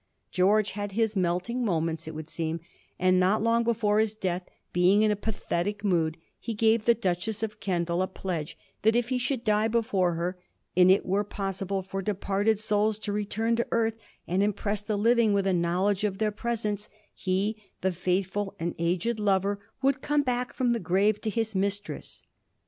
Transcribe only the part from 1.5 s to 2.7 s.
moments, it would seem,